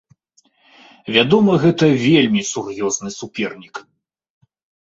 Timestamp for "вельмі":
2.05-2.41